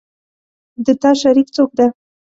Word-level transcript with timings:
د 0.85 0.87
تا 1.01 1.11
شریک 1.21 1.47
څوک 1.55 1.69
ده 1.77 1.87